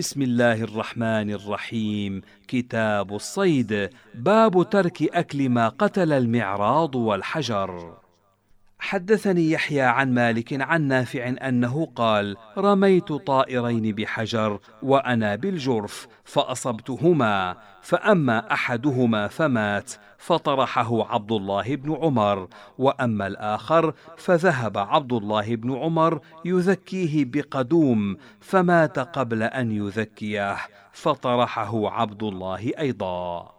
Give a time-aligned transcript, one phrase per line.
[0.00, 2.20] بسم الله الرحمن الرحيم.
[2.48, 3.90] كتاب الصيد.
[4.14, 7.96] باب ترك أكل ما قتل المعراض والحجر.
[8.80, 18.52] حدثني يحيى عن مالك عن نافع أنه قال رميت طائرين بحجر وأنا بالجرف فأصبتهما فأما
[18.52, 22.48] أحدهما فمات فطرحه عبد الله بن عمر
[22.78, 30.56] وأما الآخر فذهب عبد الله بن عمر يذكيه بقدوم فمات قبل أن يذكيه
[30.92, 33.52] فطرحه عبد الله أيضا.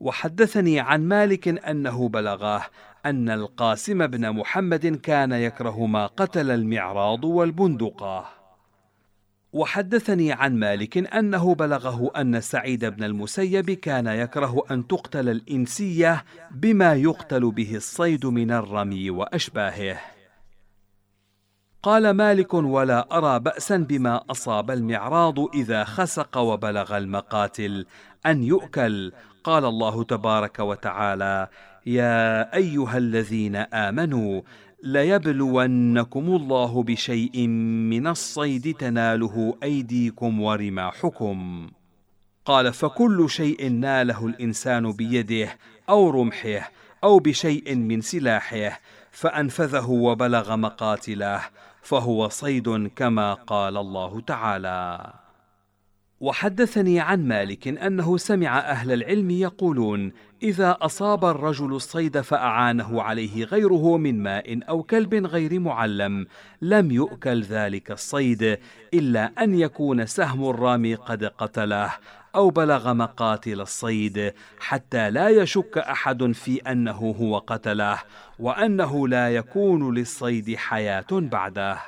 [0.00, 2.62] وحدثني عن مالك أنه بلغاه
[3.06, 8.44] أن القاسم بن محمد كان يكره ما قتل المعراض والبندقه
[9.52, 16.94] وحدثني عن مالك أنه بلغه أن سعيد بن المسيب كان يكره أن تقتل الإنسية بما
[16.94, 20.13] يقتل به الصيد من الرمي وأشباهه.
[21.84, 27.86] قال مالك ولا أرى باسا بما أصاب المعراض إذا خسق وبلغ المقاتل
[28.26, 29.12] أن يؤكل.
[29.44, 31.48] قال الله تبارك وتعالى
[31.86, 34.42] يا أيها الذين آمنوا
[34.82, 37.46] ليبلونكم الله بشيء
[37.90, 41.70] من الصيد تناله أيديكم ورماحكم.
[42.44, 46.70] قال فكل شيء ناله الإنسان بيده أو رمحه
[47.04, 51.40] أو بشيء من سلاحه فأنفذه وبلغ مقاتله
[51.84, 55.12] فهو صيد كما قال الله تعالى.
[56.20, 60.12] وحدثني عن مالك أنه سمع أهل العلم يقولون
[60.42, 66.26] إذا أصاب الرجل الصيد فأعانه عليه غيره من ماء أو كلب غير معلم
[66.62, 68.58] لم يؤكل ذلك الصيد
[68.94, 71.92] إلا أن يكون سهم الرامي قد قتله
[72.34, 77.98] أو بلغ مقاتل الصيد حتى لا يشك أحد في أنه هو قتله
[78.38, 81.78] وأنه لا يكون للصيد حياة بعده.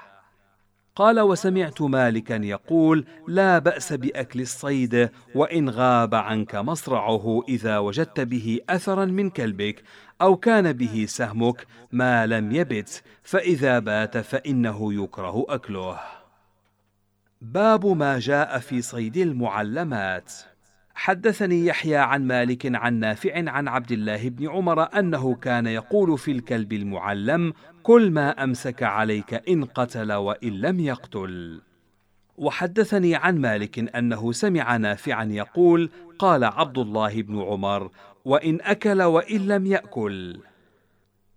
[0.97, 8.61] قال وسمعت مالكا يقول لا بأس بأكل الصيد وإن غاب عنك مصرعه إذا وجدت به
[8.71, 9.83] اثرا من كلبك
[10.23, 15.99] أو كان به سهمك ما لم يبت فإذا بات فإنه يكره أكله.
[17.41, 20.33] باب ما جاء في صيد المعلمات.
[20.95, 26.31] حدثني يحيى عن مالك عن نافع عن عبد الله بن عمر أنه كان يقول في
[26.31, 27.53] الكلب المعلم
[27.83, 31.61] كل ما أمسك عليك إن قتل وإن لم يقتل.
[32.37, 37.91] وحدثني عن مالك أنه سمع نافعا يقول قال عبد الله بن عمر
[38.25, 40.41] وإن أكل وإن لم يأكل.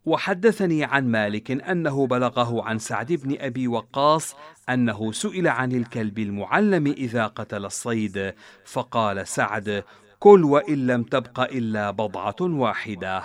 [0.05, 4.35] وحدثني عن مالك أنه بلغه عن سعد بن أبي وقاص
[4.69, 8.33] أنه سئل عن الكلب المعلم إذا قتل الصيد
[8.65, 9.83] فقال سعد
[10.19, 13.23] كل وإن لم تبق إلا بضعة واحدة.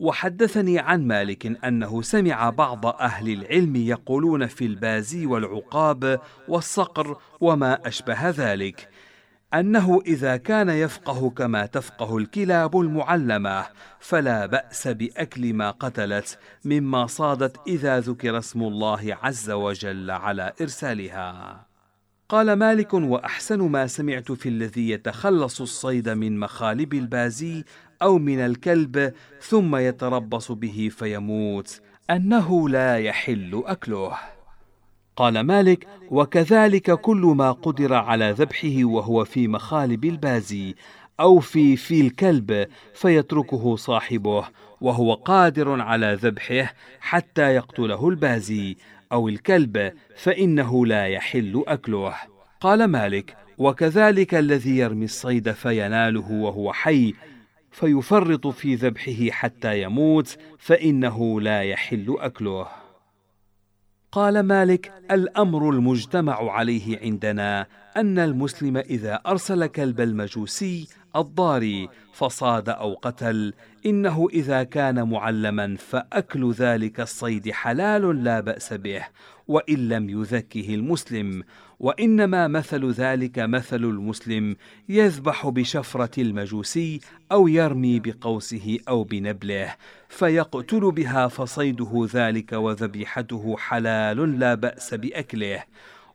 [0.00, 8.30] وحدثني عن مالك أنه سمع بعض أهل العلم يقولون في البازي والعقاب والصقر وما أشبه
[8.30, 8.88] ذلك
[9.54, 13.66] أنه إذا كان يفقه كما تفقه الكلاب المعلمة
[14.00, 21.66] فلا بأس بأكل ما قتلت مما صادت إذا ذكر اسم الله عز وجل على إرسالها.
[22.28, 27.64] قال مالك وأحسن ما سمعت في الذي يتخلص الصيد من مخالب البازي
[28.02, 34.18] أو من الكلب ثم يتربص به فيموت أنه لا يحل أكله.
[35.20, 40.74] قال مالك وكذلك كل ما قدر على ذبحه وهو في مخالب البازي
[41.20, 44.44] أو في في الكلب فيتركه صاحبه
[44.80, 48.76] وهو قادر على ذبحه حتى يقتله البازي
[49.12, 52.14] أو الكلب فإنه لا يحل أكله.
[52.60, 57.14] قال مالك وكذلك الذي يرمي الصيد فيناله وهو حي
[57.70, 62.79] فيفرط في ذبحه حتى يموت فإنه لا يحل أكله.
[64.12, 67.66] قال مالك الأمر المجتمع عليه عندنا
[67.96, 73.54] أن المسلم إذا أرسل كلب المجوسي الضاري فصاد أو قتل.
[73.86, 79.06] إنه إذا كان معلما فأكل ذلك الصيد حلال لا بأس به
[79.48, 81.42] وإن لم يذكه المسلم.
[81.80, 84.56] وإنما مثل ذلك مثل المسلم
[84.88, 87.00] يذبح بشفرة المجوسي
[87.32, 89.74] أو يرمي بقوسه أو بنبله
[90.08, 95.62] فيقتل بها فصيده ذلك وذبيحته حلال لا بأس بأكله.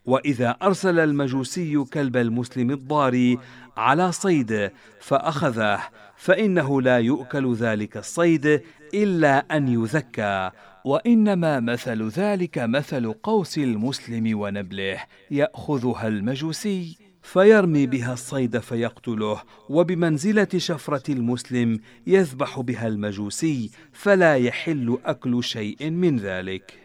[0.05, 3.39] وإذا أرسل المجوسي كلب المسلم الضاري
[3.77, 5.79] على صيد فاخذه
[6.17, 8.61] فإنه لا يؤكل ذلك الصيد
[8.93, 10.51] إلا أن يذكى
[10.85, 21.11] وإنما مثل ذلك مثل قوس المسلم ونبله يأخذها المجوسي فيرمي بها الصيد فيقتله وبمنزلة شفرة
[21.11, 26.84] المسلم يذبح بها المجوسي فلا يحل أكل شيء من ذلك.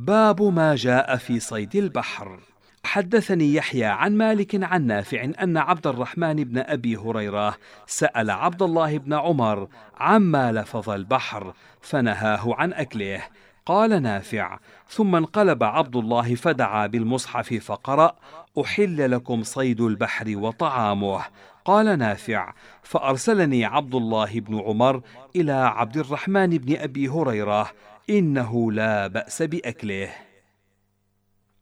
[0.00, 2.40] باب ما جاء في صيد البحر.
[2.84, 7.54] حدثني يحيى عن مالك عن نافع أن عبد الرحمن بن أبي هريرة
[7.86, 13.22] سأل عبد الله بن عمر عما لفظ البحر فنهاه عن أكله.
[13.66, 14.58] قال نافع
[14.88, 18.16] ثم انقلب عبد الله فدعا بالمصحف فقرأ
[18.60, 21.24] أحل لكم صيد البحر وطعامه
[21.64, 22.52] قال نافع
[22.82, 25.00] فأرسلني عبد الله بن عمر
[25.36, 27.70] إلى عبد الرحمن بن أبي هريرة
[28.10, 30.10] إنه لا بأس بأكله.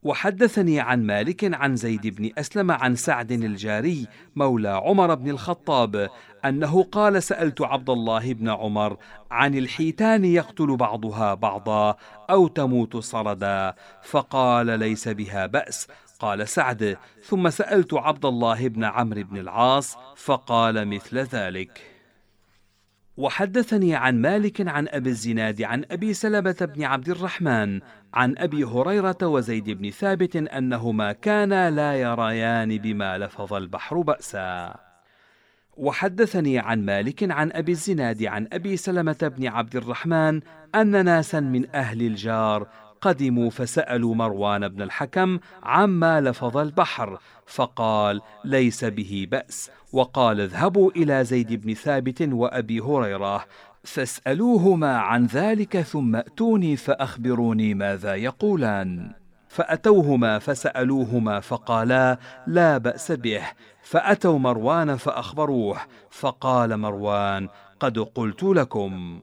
[0.03, 6.09] وحدثني عن مالك عن زيد بن أسلم عن سعد الجاري مولى عمر بن الخطاب
[6.45, 8.97] أنه قال سألت عبد الله بن عمر
[9.31, 11.95] عن الحيتان يقتل بعضها بعضا
[12.29, 13.73] أو تموت صردا
[14.03, 15.87] فقال ليس بها بأس.
[16.19, 21.96] قال سعد ثم سألت عبد الله بن عمرو بن العاص فقال مثل ذلك.
[23.17, 27.79] وحدثني عن مالك عن أبي الزناد عن أبي سلمة بن عبد الرحمن
[28.13, 34.75] عن أبي هريرة وزيد بن ثابت أنهما كانا لا يريان بما لفظ البحر بأسا.
[35.77, 40.41] وحدثني عن مالك عن أبي الزناد عن أبي سلمة بن عبد الرحمن
[40.75, 42.67] أن ناسا من أهل الجار
[43.01, 49.71] قدموا فسألوا مروان بن الحكم عما لفظ البحر فقال ليس به بأس.
[49.93, 53.45] وقال اذهبوا إلى زيد بن ثابت وأبي هريرة
[53.83, 59.11] فاسألوهما عن ذلك ثم أتوني فأخبروني ماذا يقولان.
[59.49, 63.41] فأتوهما فسألوهما فقالا لا بأس به.
[63.83, 65.77] فأتوا مروان فأخبروه
[66.09, 67.47] فقال مروان
[67.79, 69.19] قد قلت لكم.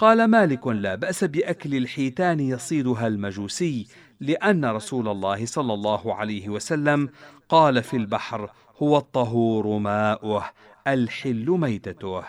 [0.00, 3.86] قال مالك لا بأس بأكل الحيتان يصيدها المجوسي
[4.20, 7.08] لأن رسول الله صلى الله عليه وسلم
[7.48, 8.50] قال في البحر
[8.82, 10.44] هو الطهور ماؤه
[10.86, 12.22] الحل ميتته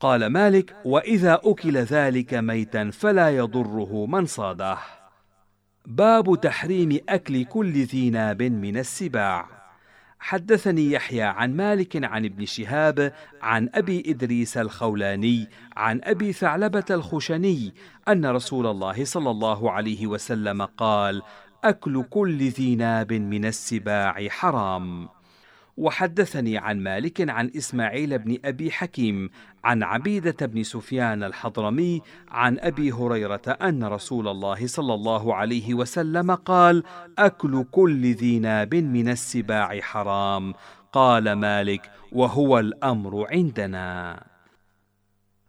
[0.00, 4.78] قال مالك وإذا أكل ذلك ميتا فلا يضره من صاده
[5.86, 9.61] باب تحريم أكل كل ذي ناب من السباع.
[10.22, 17.74] حدثني يحيى عن مالك عن ابن شهاب عن أبي إدريس الخولاني عن أبي ثعلبة الخشني
[18.08, 21.22] أن رسول الله صلى الله عليه وسلم قال
[21.64, 25.08] أكل كل ذي ناب من السباع حرام.
[25.76, 29.30] وحدثني عن مالك عن إسماعيل بن أبي حكيم
[29.64, 36.34] عن عبيدة بن سفيان الحضرمي عن أبي هريرة أن رسول الله صلى الله عليه وسلم
[36.34, 36.82] قال
[37.18, 40.54] أكل كل ذي ناب من السباع حرام.
[40.92, 44.22] قال مالك وهو الأمر عندنا.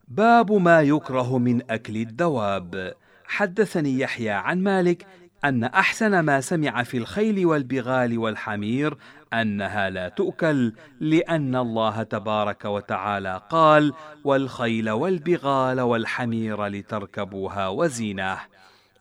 [0.07, 2.93] باب ما يكره من أكل الدواب.
[3.25, 5.05] حدثني يحيى عن مالك
[5.45, 8.97] أن أحسن ما سمع في الخيل والبغال والحمير
[9.41, 13.93] أنها لا تؤكل لأن الله تبارك وتعالى قال
[14.23, 18.37] والخيل والبغال والحمير لتركبوها وزينه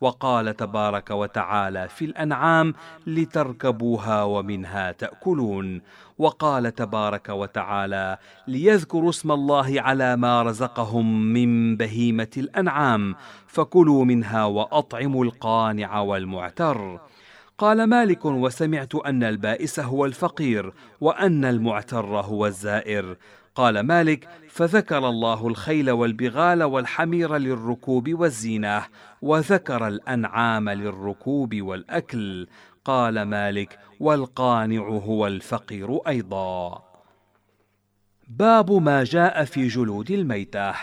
[0.02, 2.74] وقال تبارك وتعالى في الأنعام
[3.06, 5.80] لتركبوها ومنها تأكلون
[6.18, 8.18] وقال تبارك وتعالى
[8.48, 13.14] ليذكروا اسم الله على ما رزقهم من بهيمة الأنعام
[13.46, 17.00] فكلوا منها وأطعموا القانع والمعتر
[17.62, 23.16] قال مالك وسمعت أن البائس هو الفقير وأن المعتر هو الزائر.
[23.54, 28.82] قال مالك فذكر الله الخيل والبغال والحمير للركوب والزينة
[29.22, 32.46] وذكر الأنعام للركوب والأكل.
[32.84, 36.82] قال مالك والقانع هو الفقير أيضا.
[38.28, 40.74] باب ما جاء في جلود الميتة.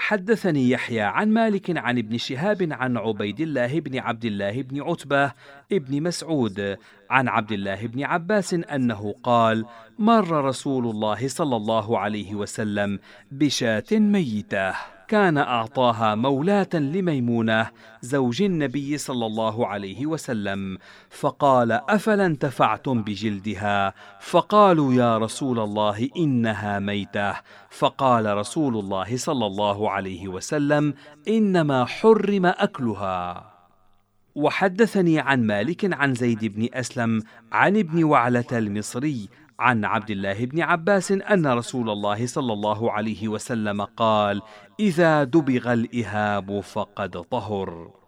[0.00, 5.32] حدثني يحيى عن مالك عن ابن شهاب عن عبيد الله بن عبد الله بن عتبة
[5.72, 6.76] ابن مسعود
[7.10, 9.64] عن عبد الله بن عباس أنه قال
[9.98, 12.98] مر رسول الله صلى الله عليه وسلم
[13.30, 14.74] بشاة ميتة.
[15.10, 17.70] كان أعطاها مولاة لميمونة
[18.02, 20.78] زوج النبي صلى الله عليه وسلم
[21.10, 27.34] فقال أفلا انتفعتم بجلدها؟ فقالوا يا رسول الله إنها ميتة.
[27.70, 30.94] فقال رسول الله صلى الله عليه وسلم
[31.28, 33.50] إنما حرم أكلها.
[34.34, 39.28] وحدثني عن مالك عن زيد بن أسلم عن ابن وعلة المصري
[39.60, 44.42] عن عبد الله بن عباس أن رسول الله صلى الله عليه وسلم قال
[44.80, 48.00] إذا دبغ الإهاب فقد طهر.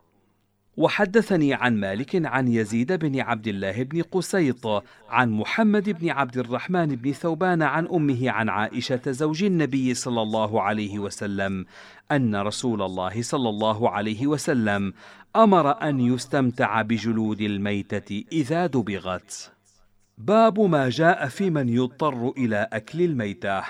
[0.77, 4.67] وحدثني عن مالك عن يزيد بن عبد الله بن قسيط
[5.09, 10.63] عن محمد بن عبد الرحمن بن ثوبان عن أمه عن عائشة زوج النبي صلى الله
[10.63, 11.67] عليه وسلم
[12.13, 14.93] أن رسول الله صلى الله عليه وسلم
[15.37, 19.53] أمر أن يستمتع بجلود الميتة إذا دبغت.
[20.27, 23.63] باب ما جاء في من يضطر إلى أكل الميته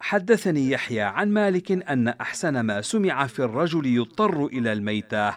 [0.00, 5.34] حدثني يحيى عن مالك أن أحسن ما سمع في الرجل يضطر إلى الميته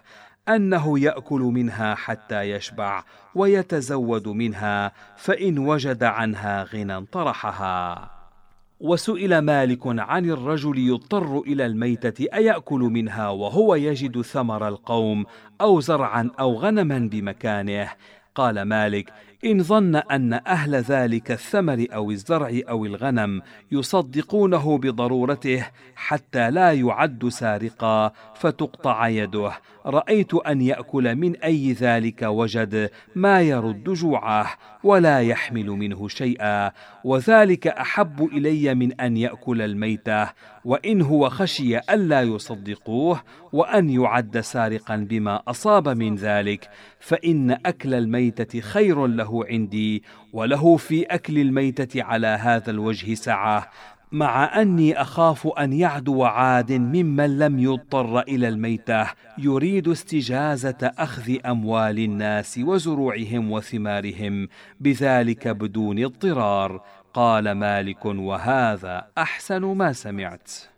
[0.49, 3.03] أنه يأكل منها حتى يشبع
[3.35, 8.11] ويتزود منها فإن وجد عنها غنى طرحها.
[8.79, 15.25] وسئل مالك عن الرجل يضطر إلى الميتة أيأكل منها وهو يجد ثمر القوم
[15.61, 17.89] أو زرعا أو غنما بمكانه؟
[18.35, 19.13] قال مالك
[19.45, 27.27] إن ظن أن أهل ذلك الثمر أو الزرع أو الغنم يصدقونه بضرورته حتى لا يعد
[27.27, 29.51] سارقا فتقطع يده.
[29.85, 36.71] رأيت أن يأكل من أي ذلك وجد ما يرد جوعه ولا يحمل منه شيئا.
[37.03, 40.29] وذلك أحب إلي من أن يأكل الميته
[40.65, 43.21] وإن هو خشي ألا يصدقوه
[43.53, 46.69] وأن يعد سارقا بما أصاب من ذلك
[46.99, 53.69] فإن أكل الميتة خير عندي وله في أكل الميتة على هذا الوجه سعة
[54.13, 61.99] مع أني أخاف أن يعدو عاد ممن لم يضطر إلى الميتة يريد استجازة أخذ أموال
[61.99, 64.47] الناس وزروعهم وثمارهم
[64.79, 66.81] بذلك بدون اضطرار
[67.13, 70.72] قال مالك وهذا أحسن ما سمعت.